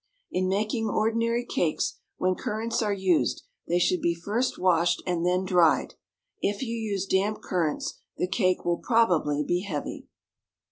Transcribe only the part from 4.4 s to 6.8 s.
washed and then dried; if you